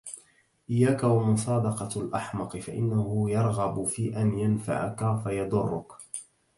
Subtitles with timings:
[0.69, 5.91] إياك ومصادقة الأحمق فإنه يرغب في أن ينفعك فيضرك.